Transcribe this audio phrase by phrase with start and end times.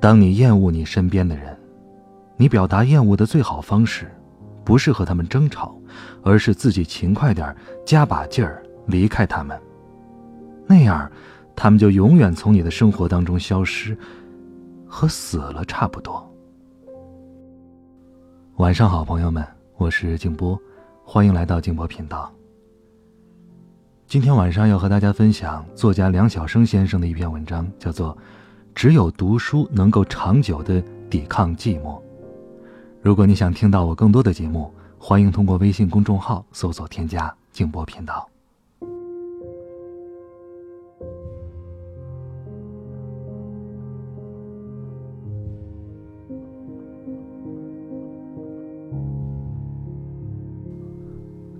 [0.00, 1.54] 当你厌恶你身边的人，
[2.38, 4.10] 你表达厌恶的最好方式，
[4.64, 5.78] 不是和他们争吵，
[6.22, 7.54] 而是自己勤快点
[7.84, 9.60] 加把劲儿离开他们。
[10.66, 11.10] 那样，
[11.54, 13.94] 他们就永远从你的生活当中消失，
[14.86, 16.26] 和死了差不多。
[18.56, 19.46] 晚上好，朋友们，
[19.76, 20.58] 我是静波，
[21.04, 22.32] 欢迎来到静波频道。
[24.06, 28.16] 今天晚上要和大家分享作家梁晓声先生的一篇文章，叫做。
[28.74, 32.00] 只有读书能够长久的抵抗寂寞。
[33.02, 38.26] 如果你想听到我更多的节目，欢迎通过微信公众号搜索添加“静波频道”。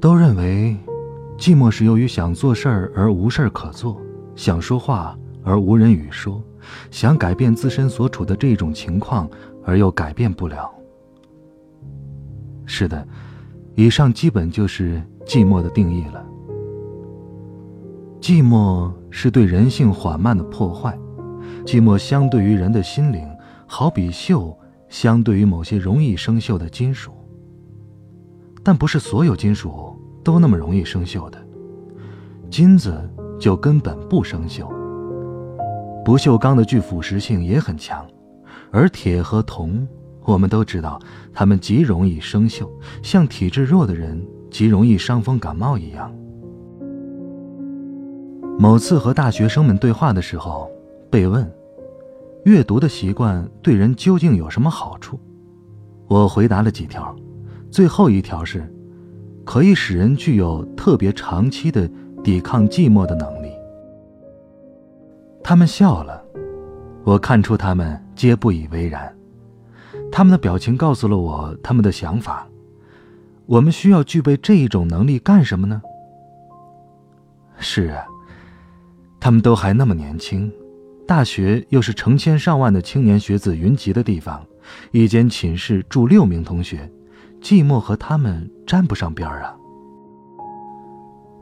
[0.00, 0.76] 都认为，
[1.38, 3.98] 寂寞是由于想做事儿而无事儿可做，
[4.36, 6.42] 想说话而无人与说。
[6.90, 9.28] 想改变自身所处的这种情况，
[9.62, 10.72] 而又改变不了。
[12.64, 13.06] 是的，
[13.74, 16.24] 以上基本就是寂寞的定义了。
[18.18, 20.98] 寂寞是对人性缓慢的破坏，
[21.66, 23.28] 寂寞相对于人的心灵，
[23.66, 24.56] 好比锈
[24.88, 27.12] 相对于某些容易生锈的金属。
[28.62, 31.38] 但不是所有金属都那么容易生锈的，
[32.48, 32.98] 金子
[33.38, 34.73] 就根本不生锈。
[36.04, 38.06] 不锈钢的具腐蚀性也很强，
[38.70, 39.88] 而铁和铜，
[40.24, 41.00] 我们都知道，
[41.32, 42.68] 它们极容易生锈，
[43.02, 46.14] 像体质弱的人极容易伤风感冒一样。
[48.58, 50.70] 某次和大学生们对话的时候，
[51.10, 51.50] 被问
[52.44, 55.18] ：“阅读的习惯对人究竟有什么好处？”
[56.06, 57.16] 我回答了几条，
[57.70, 58.70] 最后一条是：
[59.42, 61.90] 可以使人具有特别长期的
[62.22, 63.43] 抵抗寂寞的能力。
[65.46, 66.24] 他们笑了，
[67.04, 69.14] 我看出他们皆不以为然。
[70.10, 72.48] 他们的表情告诉了我他们的想法。
[73.44, 75.82] 我们需要具备这一种能力干什么呢？
[77.58, 78.06] 是啊，
[79.20, 80.50] 他们都还那么年轻，
[81.06, 84.42] 大学又是成千上万的青年学子云集的地方，
[84.92, 86.90] 一间寝室住六名同学，
[87.42, 89.54] 寂寞和他们沾不上边儿啊。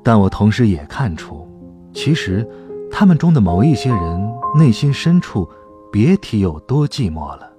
[0.03, 1.49] 但我同时也看出，
[1.95, 2.45] 其实。
[2.93, 5.49] 他们中的某一些人内心深处，
[5.91, 7.51] 别提有多寂寞了。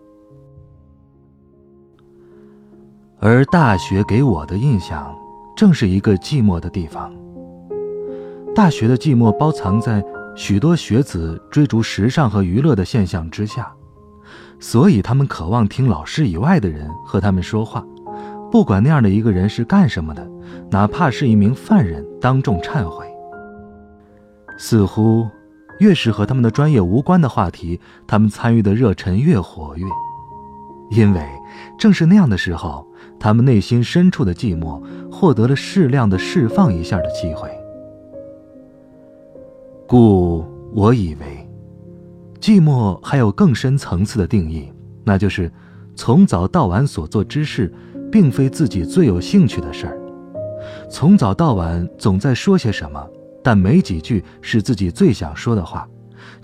[3.19, 5.13] 而大学给我的印象，
[5.57, 7.11] 正是一个寂寞的地方。
[8.53, 10.03] 大学的寂寞包藏在
[10.35, 13.73] 许多学子追逐时尚和娱乐的现象之下，
[14.59, 17.83] 所以他们渴望听老师以外的人和他们说话，
[18.51, 20.29] 不管那样的一个人是干什么的，
[20.69, 23.11] 哪怕是一名犯人当众忏悔。
[24.57, 25.27] 似乎，
[25.79, 29.85] 越是和他们的专业无关的话题，他们参与的热忱越活跃，
[30.91, 31.21] 因为
[31.77, 32.87] 正是那样的时候，
[33.19, 34.81] 他们内心深处的寂寞
[35.11, 37.49] 获得了适量的释放一下的机会。
[39.87, 41.49] 故我以为，
[42.39, 44.71] 寂寞还有更深层次的定义，
[45.03, 45.51] 那就是
[45.95, 47.71] 从早到晚所做之事，
[48.11, 49.97] 并非自己最有兴趣的事儿，
[50.89, 53.05] 从早到晚总在说些什么。
[53.43, 55.85] 但没几句是自己最想说的话，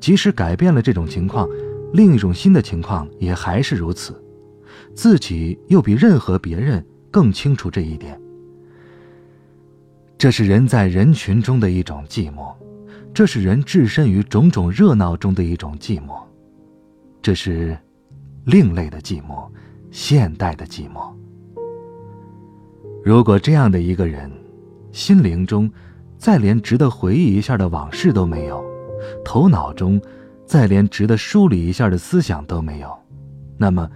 [0.02, 1.48] 即使改变了这种情况，
[1.94, 4.22] 另一种新的情况也还是如此，
[4.94, 8.20] 自己又比任何别人更清楚这一点。
[10.18, 12.54] 这是人在人群中的一种寂寞，
[13.14, 16.22] 这是人置身于种种热闹中的一种寂寞，
[17.22, 17.78] 这是
[18.44, 19.50] 另类的寂寞，
[19.90, 21.10] 现代的寂寞。
[23.06, 24.30] 如果这样的一个人，
[24.92, 25.72] 心灵中。
[26.20, 28.64] 再连值得回忆一下的往事都没有，
[29.24, 30.00] 头脑中
[30.46, 32.94] 再连值得梳理一下的思想都没有，
[33.58, 33.90] 那么，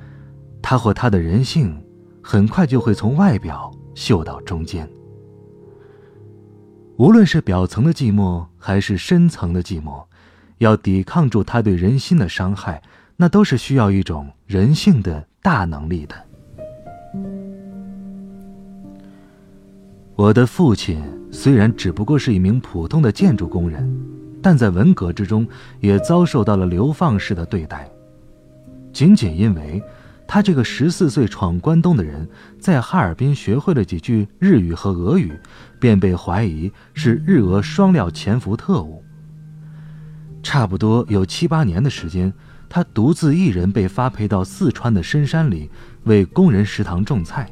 [0.61, 1.77] 他或他的人性，
[2.21, 4.89] 很快就会从外表嗅到中间。
[6.95, 10.05] 无论是表层的寂寞，还是深层的寂寞，
[10.59, 12.81] 要抵抗住他对人心的伤害，
[13.17, 16.15] 那都是需要一种人性的大能力的。
[20.23, 21.03] 我的父亲
[21.33, 23.93] 虽然只不过是一名普通的建筑工人，
[24.41, 25.45] 但在文革之中
[25.81, 27.91] 也遭受到了流放式的对待，
[28.93, 29.83] 仅仅因为，
[30.25, 32.25] 他这个十四岁闯关东的人，
[32.57, 35.33] 在哈尔滨学会了几句日语和俄语，
[35.77, 39.03] 便被怀疑是日俄双料潜伏特务。
[40.41, 42.31] 差不多有七八年的时间，
[42.69, 45.69] 他独自一人被发配到四川的深山里，
[46.05, 47.51] 为工人食堂种菜。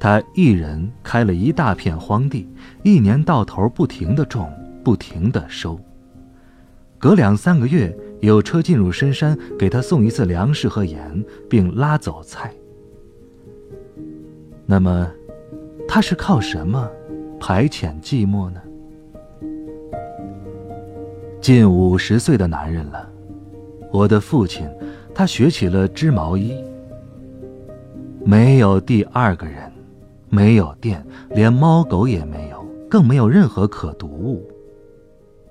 [0.00, 2.48] 他一人开了一大片荒地，
[2.82, 4.50] 一年到头不停地种，
[4.82, 5.78] 不停地收。
[6.98, 7.96] 隔两三个月。
[8.20, 12.52] 有车进入深山，给他送一次粮食和盐，并拉走菜。
[14.66, 15.10] 那么，
[15.88, 16.86] 他是靠什么
[17.40, 18.60] 排遣寂寞呢？
[21.40, 23.10] 近五十岁的男人了，
[23.90, 24.68] 我的父亲，
[25.14, 26.62] 他学起了织毛衣。
[28.22, 29.72] 没有第二个人，
[30.30, 34.48] 没有电，连猫狗也没有，更没有任何可读物。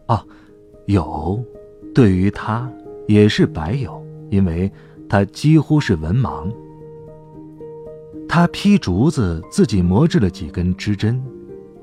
[0.07, 0.19] 哦，
[0.85, 1.43] 有。
[1.93, 2.71] 对于他，
[3.07, 4.71] 也是白有，因为
[5.09, 6.49] 他几乎是文盲。
[8.27, 11.21] 他劈竹子，自己磨制了几根织针。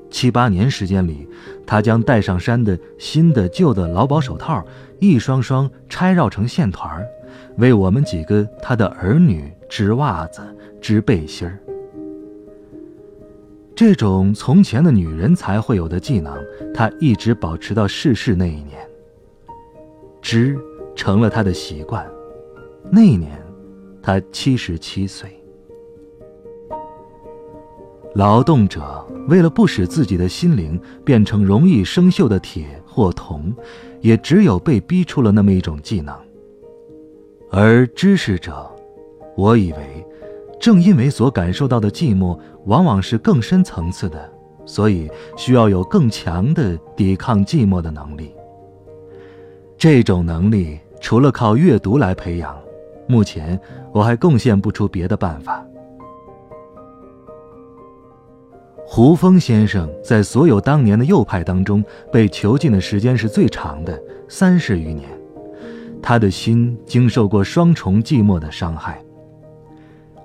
[0.09, 1.27] 七八年时间里，
[1.65, 4.65] 他将带上山的新的、旧的劳保手套
[4.99, 7.05] 一双双拆绕成线团
[7.57, 10.41] 为我们几个他的儿女织袜子、
[10.81, 11.59] 织背心儿。
[13.77, 16.35] 这种从前的女人才会有的技能，
[16.73, 18.75] 他一直保持到逝世那一年。
[20.19, 20.57] 织
[20.95, 22.03] 成了他的习惯。
[22.91, 23.39] 那一年，
[24.01, 25.29] 他七十七岁。
[28.15, 33.55] 劳动者为了不使自己的心灵变成容易生锈的铁或铜，
[34.01, 36.15] 也只有被逼出了那么一种技能。
[37.51, 38.67] 而知识者，
[39.35, 40.03] 我以为，
[40.59, 44.29] 正因为所感受到的寂寞往往是更深层次的，
[44.65, 48.33] 所以需要有更强的抵抗寂寞的能力。
[49.77, 52.57] 这种能力除了靠阅读来培养，
[53.07, 53.59] 目前
[53.91, 55.63] 我还贡献不出别的办法。
[58.89, 65.07] 胡风先生在所有当年的右派当中被囚禁的时间是最长的，三十余年。
[66.01, 69.03] 他的心经受过双重寂寞的伤害。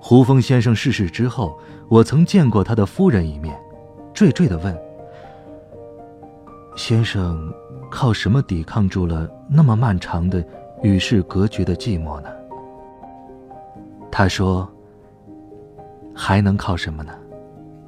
[0.04, 1.56] 胡风先生逝世之后，
[1.88, 3.56] 我曾见过他的夫人一面，
[4.12, 4.76] 惴惴地问
[6.76, 7.50] ：“先生。”
[7.88, 10.42] 靠什么抵抗住了那么漫长的
[10.82, 12.28] 与世隔绝的寂寞呢？
[14.10, 14.66] 他说
[16.16, 17.12] ：“还能靠什么呢？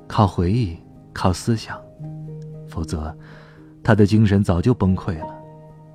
[0.06, 0.78] 靠回忆，
[1.10, 1.80] 靠思想。
[2.68, 3.16] 否则，
[3.82, 5.34] 他的精神早就崩溃了。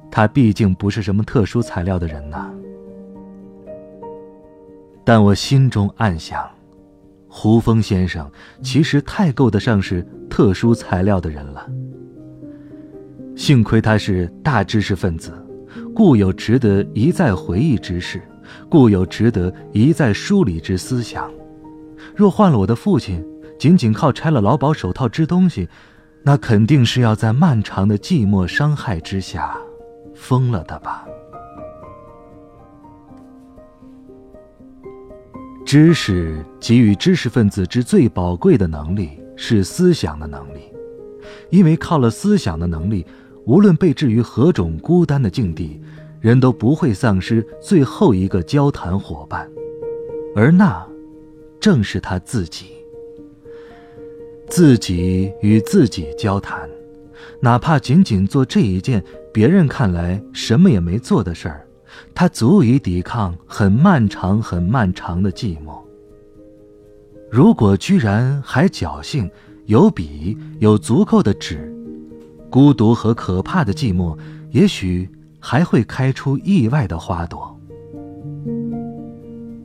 [0.09, 2.51] 他毕竟不是什么特殊材料的人呐。”
[5.09, 6.47] 但我心中暗想，
[7.27, 11.67] 胡风先生其实太够得上是特殊材料的人了。
[13.35, 15.33] 幸亏他是大知识分子，
[15.95, 18.21] 故有值得一再回忆之事，
[18.69, 21.27] 故有值得一再梳理之思想。
[22.15, 23.25] 若换了我的父亲，
[23.57, 25.67] 仅仅靠拆了劳保手套织东西，
[26.21, 29.57] 那肯定是要在漫长的寂寞伤害之下
[30.13, 31.03] 疯了的吧。
[35.71, 40.61] 知识给予知识分子之最宝贵的能力是思想的能力，
[41.51, 43.05] 因为靠了思想的能力。
[43.45, 45.79] 无论被置于何种孤单的境地，
[46.21, 49.47] 人都不会丧失最后一个交谈伙伴，
[50.35, 50.83] 而那，
[51.59, 52.71] 正是他自己。
[54.47, 56.67] 自己与自己交谈，
[57.39, 61.67] 哪怕仅仅做这一件别人看来什么也没做的事儿，
[62.13, 65.79] 他足以抵抗很漫长、很漫长的寂寞。
[67.31, 69.29] 如果居然还侥幸
[69.65, 71.73] 有笔，有足够的纸。
[72.49, 74.17] 孤独和可怕的寂寞，
[74.49, 75.07] 也许
[75.39, 77.55] 还会开出意外的花朵。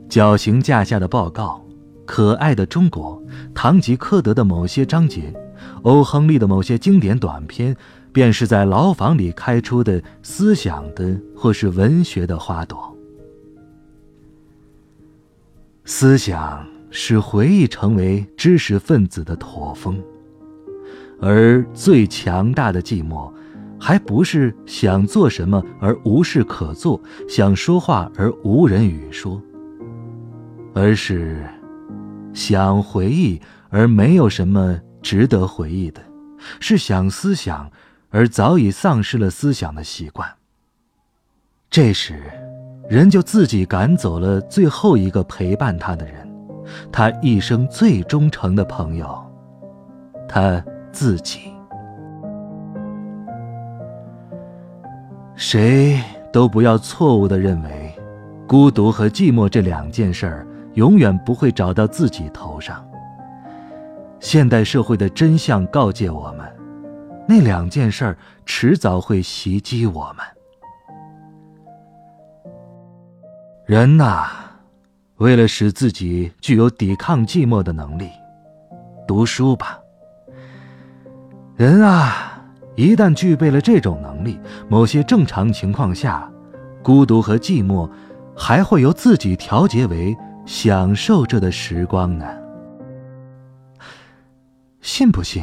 [0.07, 1.65] 绞刑架下的报告，
[2.05, 3.23] 可爱的中国，
[3.55, 5.33] 堂吉诃德的某些章节，
[5.83, 7.75] 欧亨利的某些经典短篇，
[8.15, 12.97] 便是在牢房里开出的思想的或是文学的花朵。
[15.85, 20.01] 思想使回忆成为知识分子的驼峰。
[21.21, 23.33] 而最强大的寂寞，
[23.81, 29.43] 还不是想做什么而无事可做，想说话而无人语说，
[30.73, 31.45] 而是
[32.33, 33.41] 想回忆
[33.71, 36.01] 而没有什么值得回忆的，
[36.61, 37.71] 是想思想
[38.15, 40.27] 而早已丧失了思想的习惯。
[41.69, 42.23] 这时，
[42.89, 46.33] 人就自己赶走了最后一个陪伴他的人，
[46.93, 49.21] 他一生最忠诚的朋友，
[50.29, 50.65] 他。
[50.95, 51.53] 自己，
[55.35, 56.01] 谁
[56.33, 57.93] 都不要错误的认为，
[58.47, 62.89] 孤独和寂寞这两件事儿永远不会找到自己头上。
[64.21, 66.47] 现代社会的真相告诫我们，
[67.27, 70.27] 那两件事儿迟早会袭击我们。
[73.67, 74.27] 人呐，
[75.17, 78.11] 为了使自己具有抵抗寂寞的能力，
[79.09, 79.79] 读书吧。
[81.57, 82.43] 人啊，
[82.77, 84.39] 一旦具备了这种能力，
[84.69, 86.31] 某些正常情况下，
[86.83, 87.91] 孤独和寂寞
[88.37, 90.15] 还会由自己调节为
[90.45, 92.27] 享受着的时光呢。
[94.83, 95.43] 信不信？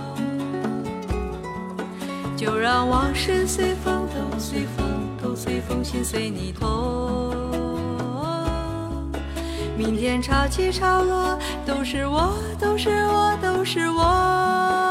[2.41, 4.87] 就让往事随风，都随风，
[5.21, 7.35] 都随风，心随你痛。
[9.77, 14.90] 明天潮起潮落，都是我，都是我，都是我。